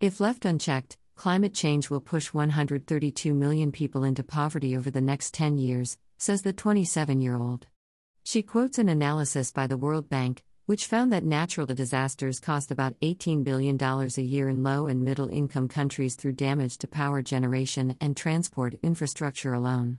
If 0.00 0.18
left 0.18 0.44
unchecked, 0.44 0.96
climate 1.14 1.54
change 1.54 1.88
will 1.88 2.00
push 2.00 2.34
132 2.34 3.32
million 3.32 3.70
people 3.70 4.02
into 4.02 4.24
poverty 4.24 4.76
over 4.76 4.90
the 4.90 5.00
next 5.00 5.34
10 5.34 5.56
years, 5.56 5.98
says 6.18 6.42
the 6.42 6.52
27 6.52 7.20
year 7.20 7.36
old. 7.36 7.68
She 8.28 8.42
quotes 8.42 8.80
an 8.80 8.88
analysis 8.88 9.52
by 9.52 9.68
the 9.68 9.76
World 9.76 10.08
Bank, 10.08 10.42
which 10.64 10.88
found 10.88 11.12
that 11.12 11.22
natural 11.22 11.64
disasters 11.64 12.40
cost 12.40 12.72
about 12.72 12.98
$18 12.98 13.44
billion 13.44 13.80
a 13.80 14.20
year 14.20 14.48
in 14.48 14.64
low 14.64 14.88
and 14.88 15.04
middle 15.04 15.28
income 15.28 15.68
countries 15.68 16.16
through 16.16 16.32
damage 16.32 16.76
to 16.78 16.88
power 16.88 17.22
generation 17.22 17.96
and 18.00 18.16
transport 18.16 18.74
infrastructure 18.82 19.54
alone. 19.54 19.98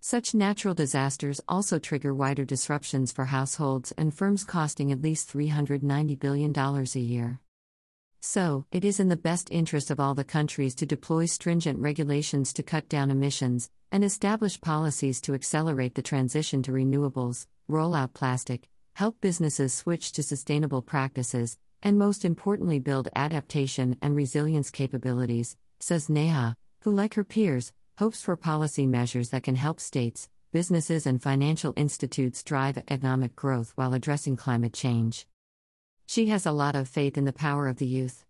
Such 0.00 0.34
natural 0.34 0.74
disasters 0.74 1.40
also 1.48 1.78
trigger 1.78 2.14
wider 2.14 2.44
disruptions 2.44 3.10
for 3.10 3.24
households 3.24 3.90
and 3.92 4.12
firms 4.12 4.44
costing 4.44 4.92
at 4.92 5.00
least 5.00 5.32
$390 5.32 6.20
billion 6.20 6.54
a 6.54 6.98
year. 6.98 7.40
So, 8.20 8.66
it 8.70 8.84
is 8.84 9.00
in 9.00 9.08
the 9.08 9.16
best 9.16 9.50
interest 9.50 9.90
of 9.90 9.98
all 9.98 10.14
the 10.14 10.24
countries 10.24 10.74
to 10.74 10.84
deploy 10.84 11.24
stringent 11.24 11.78
regulations 11.78 12.52
to 12.52 12.62
cut 12.62 12.90
down 12.90 13.10
emissions, 13.10 13.70
and 13.90 14.04
establish 14.04 14.60
policies 14.60 15.22
to 15.22 15.32
accelerate 15.34 15.94
the 15.94 16.02
transition 16.02 16.62
to 16.62 16.72
renewables, 16.72 17.46
roll 17.72 17.94
out 17.94 18.12
plastic, 18.12 18.68
help 18.92 19.20
businesses 19.20 19.72
switch 19.72 20.12
to 20.12 20.22
sustainable 20.22 20.82
practices, 20.82 21.58
and 21.82 21.98
most 21.98 22.24
importantly, 22.24 22.78
build 22.78 23.08
adaptation 23.16 23.96
and 24.02 24.14
resilience 24.14 24.70
capabilities, 24.70 25.56
says 25.80 26.08
Neha, 26.08 26.54
who, 26.82 26.92
like 26.92 27.14
her 27.14 27.24
peers, 27.24 27.72
hopes 27.98 28.22
for 28.22 28.36
policy 28.36 28.86
measures 28.86 29.30
that 29.30 29.42
can 29.42 29.56
help 29.56 29.80
states, 29.80 30.28
businesses, 30.52 31.06
and 31.06 31.22
financial 31.22 31.72
institutes 31.76 32.42
drive 32.42 32.76
economic 32.76 33.34
growth 33.34 33.72
while 33.74 33.94
addressing 33.94 34.36
climate 34.36 34.74
change. 34.74 35.26
She 36.06 36.26
has 36.26 36.44
a 36.44 36.52
lot 36.52 36.76
of 36.76 36.88
faith 36.88 37.16
in 37.16 37.24
the 37.24 37.32
power 37.32 37.68
of 37.68 37.78
the 37.78 37.86
youth. 37.86 38.24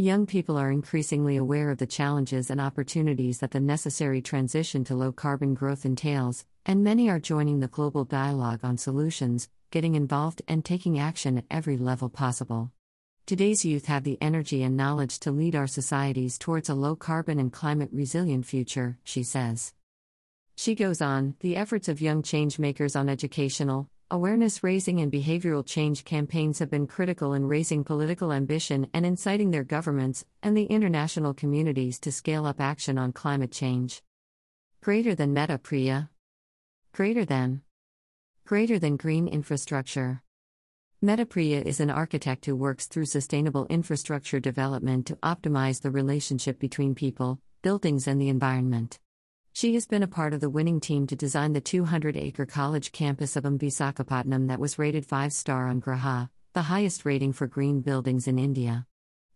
Young 0.00 0.24
people 0.24 0.56
are 0.56 0.70
increasingly 0.70 1.36
aware 1.36 1.68
of 1.68 1.76
the 1.76 1.86
challenges 1.86 2.48
and 2.48 2.58
opportunities 2.58 3.40
that 3.40 3.50
the 3.50 3.60
necessary 3.60 4.22
transition 4.22 4.82
to 4.84 4.94
low 4.94 5.12
carbon 5.12 5.52
growth 5.52 5.84
entails, 5.84 6.46
and 6.64 6.82
many 6.82 7.10
are 7.10 7.20
joining 7.20 7.60
the 7.60 7.68
global 7.68 8.06
dialogue 8.06 8.60
on 8.62 8.78
solutions, 8.78 9.50
getting 9.70 9.96
involved, 9.96 10.40
and 10.48 10.64
taking 10.64 10.98
action 10.98 11.36
at 11.36 11.44
every 11.50 11.76
level 11.76 12.08
possible. 12.08 12.72
Today's 13.26 13.62
youth 13.62 13.84
have 13.88 14.04
the 14.04 14.16
energy 14.22 14.62
and 14.62 14.74
knowledge 14.74 15.18
to 15.18 15.30
lead 15.30 15.54
our 15.54 15.66
societies 15.66 16.38
towards 16.38 16.70
a 16.70 16.74
low 16.74 16.96
carbon 16.96 17.38
and 17.38 17.52
climate 17.52 17.90
resilient 17.92 18.46
future, 18.46 18.96
she 19.04 19.22
says. 19.22 19.74
She 20.56 20.74
goes 20.74 21.02
on 21.02 21.34
the 21.40 21.56
efforts 21.56 21.88
of 21.88 22.00
young 22.00 22.22
changemakers 22.22 22.98
on 22.98 23.10
educational, 23.10 23.90
awareness 24.10 24.62
raising, 24.62 25.00
and 25.00 25.12
behavioral 25.12 25.64
change 25.64 26.04
campaigns 26.04 26.58
have 26.58 26.70
been 26.70 26.86
critical 26.86 27.32
in 27.32 27.46
raising 27.46 27.84
political 27.84 28.32
ambition 28.32 28.88
and 28.92 29.06
inciting 29.06 29.50
their 29.50 29.64
governments 29.64 30.24
and 30.42 30.56
the 30.56 30.64
international 30.64 31.32
communities 31.32 31.98
to 32.00 32.10
scale 32.10 32.46
up 32.46 32.60
action 32.60 32.98
on 32.98 33.12
climate 33.12 33.52
change. 33.52 34.02
Greater 34.82 35.14
than 35.14 35.32
Meta 35.32 35.58
Priya. 35.58 36.10
Greater 36.92 37.24
than. 37.24 37.62
Greater 38.44 38.78
than 38.78 38.96
green 38.96 39.28
infrastructure. 39.28 40.22
Metapriya 41.02 41.62
is 41.62 41.80
an 41.80 41.88
architect 41.88 42.44
who 42.44 42.54
works 42.54 42.86
through 42.86 43.06
sustainable 43.06 43.66
infrastructure 43.70 44.40
development 44.40 45.06
to 45.06 45.16
optimize 45.16 45.80
the 45.80 45.90
relationship 45.90 46.58
between 46.58 46.94
people, 46.94 47.38
buildings, 47.62 48.06
and 48.06 48.20
the 48.20 48.28
environment. 48.28 48.98
She 49.52 49.74
has 49.74 49.86
been 49.86 50.02
a 50.02 50.08
part 50.08 50.32
of 50.32 50.40
the 50.40 50.48
winning 50.48 50.80
team 50.80 51.06
to 51.08 51.16
design 51.16 51.52
the 51.52 51.60
200 51.60 52.16
acre 52.16 52.46
college 52.46 52.92
campus 52.92 53.36
of 53.36 53.44
Visakhapatnam 53.44 54.48
that 54.48 54.60
was 54.60 54.78
rated 54.78 55.04
5 55.04 55.32
star 55.32 55.66
on 55.66 55.80
GRIHA, 55.80 56.30
the 56.52 56.62
highest 56.62 57.04
rating 57.04 57.32
for 57.32 57.46
green 57.46 57.80
buildings 57.80 58.28
in 58.28 58.38
India. 58.38 58.86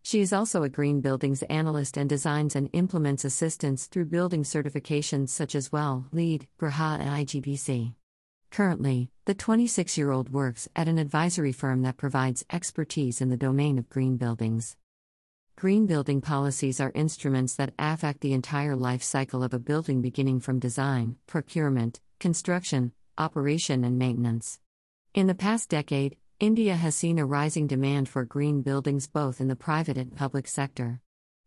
She 0.02 0.21
is 0.21 0.33
also 0.33 0.62
a 0.62 0.68
green 0.68 1.00
buildings 1.00 1.42
analyst 1.44 1.97
and 1.97 2.09
designs 2.09 2.54
and 2.54 2.71
implements 2.73 3.25
assistance 3.25 3.87
through 3.87 4.06
building 4.06 4.44
certifications 4.44 5.30
such 5.30 5.54
as 5.54 5.73
WELL, 5.73 6.06
LEED, 6.12 6.47
GRIHA, 6.61 7.00
and 7.00 7.26
IGBC. 7.26 7.94
Currently, 8.50 9.11
the 9.25 9.35
26 9.35 9.99
year 9.99 10.12
old 10.12 10.28
works 10.28 10.68
at 10.76 10.87
an 10.87 10.99
advisory 10.99 11.52
firm 11.52 11.83
that 11.83 11.97
provides 11.97 12.44
expertise 12.52 13.21
in 13.21 13.30
the 13.30 13.37
domain 13.37 13.78
of 13.78 13.88
green 13.88 14.16
buildings. 14.16 14.76
Green 15.56 15.87
building 15.87 16.20
policies 16.20 16.80
are 16.80 16.90
instruments 16.96 17.54
that 17.54 17.73
affect 17.78 18.20
the 18.20 18.32
entire 18.32 18.75
life 18.75 19.04
cycle 19.04 19.44
of 19.44 19.54
a 19.54 19.58
building 19.58 20.02
beginning 20.02 20.40
from 20.40 20.58
design, 20.58 21.14
procurement, 21.28 22.00
construction, 22.18 22.92
operation, 23.18 23.84
and 23.84 23.96
maintenance. 23.96 24.58
In 25.14 25.28
the 25.28 25.34
past 25.34 25.68
decade, 25.68 26.16
India 26.40 26.75
has 26.75 26.96
seen 26.96 27.20
a 27.20 27.25
rising 27.25 27.68
demand 27.68 28.08
for 28.08 28.25
green 28.25 28.62
buildings 28.62 29.06
both 29.06 29.40
in 29.40 29.46
the 29.46 29.54
private 29.54 29.96
and 29.96 30.16
public 30.16 30.49
sector. 30.49 31.00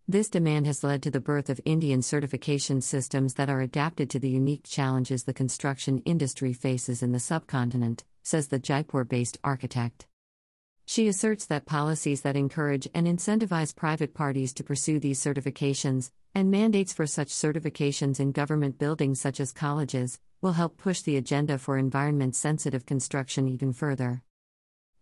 This 0.07 0.29
demand 0.29 0.67
has 0.67 0.85
led 0.85 1.03
to 1.03 1.11
the 1.11 1.19
birth 1.19 1.49
of 1.49 1.59
Indian 1.65 2.01
certification 2.01 2.79
systems 2.79 3.33
that 3.33 3.49
are 3.49 3.59
adapted 3.59 4.09
to 4.11 4.19
the 4.19 4.29
unique 4.29 4.63
challenges 4.63 5.25
the 5.25 5.33
construction 5.33 6.01
industry 6.05 6.53
faces 6.53 7.03
in 7.03 7.11
the 7.11 7.19
subcontinent, 7.19 8.05
says 8.23 8.47
the 8.47 8.57
Jaipur 8.57 9.03
based 9.03 9.37
architect. 9.43 10.07
She 10.89 11.09
asserts 11.09 11.45
that 11.47 11.65
policies 11.65 12.21
that 12.21 12.37
encourage 12.37 12.87
and 12.93 13.07
incentivize 13.07 13.75
private 13.75 14.13
parties 14.13 14.53
to 14.53 14.63
pursue 14.63 15.01
these 15.01 15.19
certifications, 15.19 16.11
and 16.33 16.49
mandates 16.49 16.93
for 16.93 17.05
such 17.05 17.27
certifications 17.27 18.21
in 18.21 18.31
government 18.31 18.79
buildings 18.79 19.19
such 19.19 19.41
as 19.41 19.51
colleges, 19.51 20.17
will 20.41 20.53
help 20.53 20.77
push 20.77 21.01
the 21.01 21.17
agenda 21.17 21.57
for 21.57 21.77
environment 21.77 22.37
sensitive 22.37 22.85
construction 22.85 23.49
even 23.49 23.73
further. 23.73 24.21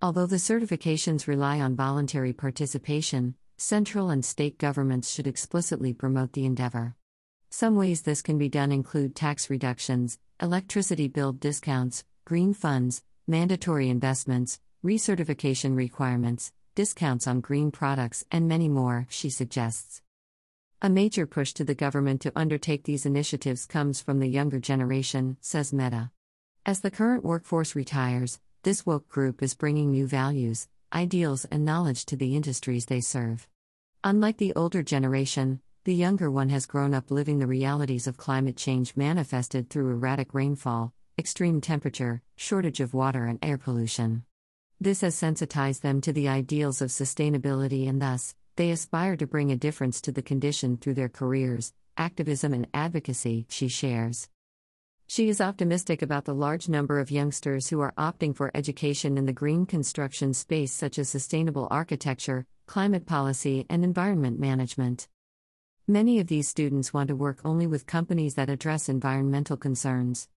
Although 0.01 0.25
the 0.25 0.37
certifications 0.37 1.27
rely 1.27 1.59
on 1.59 1.75
voluntary 1.75 2.33
participation, 2.33 3.35
central 3.57 4.09
and 4.09 4.25
state 4.25 4.57
governments 4.57 5.13
should 5.13 5.27
explicitly 5.27 5.93
promote 5.93 6.33
the 6.33 6.45
endeavor. 6.45 6.95
Some 7.51 7.75
ways 7.75 8.01
this 8.01 8.23
can 8.23 8.39
be 8.39 8.49
done 8.49 8.71
include 8.71 9.15
tax 9.15 9.51
reductions, 9.51 10.17
electricity 10.41 11.07
bill 11.07 11.31
discounts, 11.31 12.03
green 12.25 12.55
funds, 12.55 13.03
mandatory 13.27 13.87
investments, 13.89 14.59
recertification 14.85 15.75
requirements, 15.75 16.53
discounts 16.75 17.25
on 17.25 17.41
green 17.41 17.71
products, 17.71 18.23
and 18.31 18.47
many 18.47 18.69
more, 18.69 19.07
she 19.09 19.31
suggests. 19.31 20.03
A 20.79 20.89
major 20.91 21.25
push 21.25 21.53
to 21.53 21.63
the 21.63 21.73
government 21.73 22.21
to 22.21 22.31
undertake 22.35 22.83
these 22.83 23.03
initiatives 23.03 23.65
comes 23.65 23.99
from 23.99 24.19
the 24.19 24.27
younger 24.27 24.59
generation, 24.59 25.37
says 25.41 25.73
Meta. 25.73 26.11
As 26.67 26.81
the 26.81 26.91
current 26.91 27.23
workforce 27.23 27.75
retires, 27.75 28.39
this 28.61 28.85
woke 28.85 29.09
group 29.09 29.41
is 29.41 29.55
bringing 29.55 29.89
new 29.89 30.05
values, 30.05 30.67
ideals, 30.93 31.45
and 31.45 31.65
knowledge 31.65 32.05
to 32.05 32.15
the 32.15 32.35
industries 32.35 32.85
they 32.85 33.01
serve. 33.01 33.47
Unlike 34.03 34.37
the 34.37 34.53
older 34.53 34.83
generation, 34.83 35.61
the 35.85 35.95
younger 35.95 36.29
one 36.29 36.49
has 36.49 36.67
grown 36.67 36.93
up 36.93 37.09
living 37.09 37.39
the 37.39 37.47
realities 37.47 38.05
of 38.05 38.17
climate 38.17 38.55
change 38.55 38.95
manifested 38.95 39.71
through 39.71 39.89
erratic 39.89 40.35
rainfall, 40.35 40.93
extreme 41.17 41.59
temperature, 41.59 42.21
shortage 42.35 42.79
of 42.79 42.93
water, 42.93 43.25
and 43.25 43.39
air 43.41 43.57
pollution. 43.57 44.23
This 44.81 45.01
has 45.01 45.15
sensitized 45.15 45.83
them 45.83 46.01
to 46.01 46.11
the 46.11 46.27
ideals 46.27 46.81
of 46.81 46.89
sustainability 46.89 47.87
and 47.87 48.01
thus, 48.01 48.35
they 48.57 48.71
aspire 48.71 49.15
to 49.15 49.25
bring 49.25 49.51
a 49.51 49.55
difference 49.55 50.01
to 50.01 50.11
the 50.11 50.21
condition 50.21 50.77
through 50.77 50.95
their 50.95 51.09
careers, 51.09 51.73
activism, 51.97 52.53
and 52.53 52.67
advocacy, 52.73 53.45
she 53.49 53.69
shares. 53.69 54.29
She 55.07 55.29
is 55.29 55.39
optimistic 55.39 56.01
about 56.01 56.25
the 56.25 56.33
large 56.33 56.67
number 56.67 56.99
of 56.99 57.11
youngsters 57.11 57.69
who 57.69 57.79
are 57.79 57.93
opting 57.97 58.35
for 58.35 58.51
education 58.53 59.17
in 59.17 59.25
the 59.25 59.33
green 59.33 59.65
construction 59.65 60.33
space, 60.33 60.73
such 60.73 60.99
as 60.99 61.07
sustainable 61.07 61.67
architecture, 61.71 62.45
climate 62.65 63.05
policy, 63.05 63.65
and 63.69 63.83
environment 63.83 64.39
management. 64.39 65.07
Many 65.87 66.19
of 66.19 66.27
these 66.27 66.49
students 66.49 66.93
want 66.93 67.09
to 67.09 67.15
work 67.15 67.39
only 67.45 67.67
with 67.67 67.85
companies 67.85 68.33
that 68.35 68.49
address 68.49 68.89
environmental 68.89 69.55
concerns. 69.55 70.27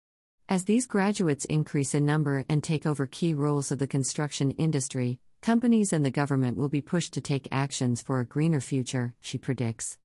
As 0.51 0.63
these 0.63 0.87
graduates 0.87 1.45
increase 1.45 1.93
in 1.93 2.07
number 2.07 2.43
and 2.49 2.63
take 2.63 2.87
over 2.87 3.05
key 3.05 3.35
roles 3.35 3.71
of 3.71 3.77
the 3.77 3.85
construction 3.85 4.49
industry, 4.49 5.19
companies 5.43 5.93
and 5.93 6.03
the 6.03 6.09
government 6.09 6.57
will 6.57 6.69
be 6.69 6.81
pushed 6.81 7.13
to 7.13 7.21
take 7.21 7.47
actions 7.51 8.01
for 8.01 8.19
a 8.19 8.25
greener 8.25 8.59
future, 8.59 9.13
she 9.21 9.37
predicts. 9.37 9.99